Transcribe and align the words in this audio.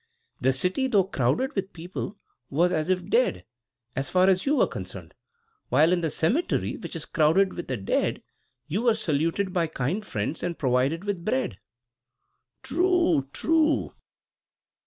The 0.39 0.51
city, 0.51 0.87
though 0.87 1.03
crowded 1.03 1.55
with 1.55 1.73
people, 1.73 2.17
was 2.49 2.71
as 2.71 2.89
if 2.89 3.07
dead, 3.07 3.45
as 3.95 4.09
far 4.09 4.27
as 4.29 4.47
you 4.47 4.55
were 4.55 4.65
concerned; 4.65 5.13
while, 5.69 5.93
in 5.93 6.01
the 6.01 6.09
cemetery, 6.09 6.75
which 6.75 6.95
is 6.95 7.05
crowded 7.05 7.53
with 7.53 7.67
the 7.67 7.77
dead, 7.77 8.23
you 8.65 8.81
were 8.81 8.95
saluted 8.95 9.53
by 9.53 9.67
kind 9.67 10.03
friends 10.03 10.41
and 10.41 10.57
provided 10.57 11.03
with 11.03 11.23
bread." 11.23 11.59
"True, 12.63 13.27
true!" 13.31 13.93